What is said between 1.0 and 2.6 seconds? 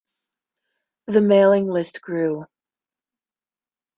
The mailing list grew.